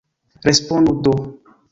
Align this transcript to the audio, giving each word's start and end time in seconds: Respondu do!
Respondu 0.47 0.91
do! 1.03 1.13